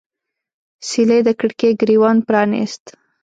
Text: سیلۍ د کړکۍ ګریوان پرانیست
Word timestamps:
سیلۍ 0.87 1.19
د 1.27 1.29
کړکۍ 1.39 1.71
ګریوان 1.81 2.17
پرانیست 2.27 2.83